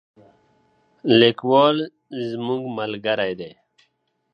لیکوال 1.19 1.77
زموږ 2.33 2.61
ملګری 2.77 3.31
دی. 3.39 3.51